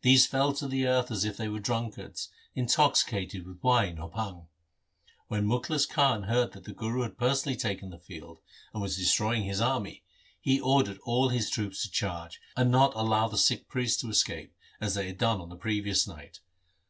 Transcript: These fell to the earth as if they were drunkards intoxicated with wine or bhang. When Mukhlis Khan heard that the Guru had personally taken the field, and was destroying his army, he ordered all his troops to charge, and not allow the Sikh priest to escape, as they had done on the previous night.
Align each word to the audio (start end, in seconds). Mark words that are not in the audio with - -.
These 0.00 0.26
fell 0.26 0.54
to 0.54 0.66
the 0.66 0.86
earth 0.86 1.10
as 1.10 1.26
if 1.26 1.36
they 1.36 1.46
were 1.46 1.60
drunkards 1.60 2.30
intoxicated 2.54 3.46
with 3.46 3.62
wine 3.62 3.98
or 3.98 4.08
bhang. 4.10 4.46
When 5.28 5.44
Mukhlis 5.46 5.84
Khan 5.86 6.22
heard 6.22 6.52
that 6.52 6.64
the 6.64 6.72
Guru 6.72 7.02
had 7.02 7.18
personally 7.18 7.58
taken 7.58 7.90
the 7.90 7.98
field, 7.98 8.40
and 8.72 8.80
was 8.80 8.96
destroying 8.96 9.42
his 9.44 9.60
army, 9.60 10.02
he 10.40 10.58
ordered 10.58 10.98
all 11.04 11.28
his 11.28 11.50
troops 11.50 11.82
to 11.82 11.90
charge, 11.90 12.40
and 12.56 12.70
not 12.70 12.94
allow 12.96 13.28
the 13.28 13.36
Sikh 13.36 13.68
priest 13.68 14.00
to 14.00 14.08
escape, 14.08 14.54
as 14.80 14.94
they 14.94 15.08
had 15.08 15.18
done 15.18 15.42
on 15.42 15.50
the 15.50 15.56
previous 15.56 16.08
night. 16.08 16.40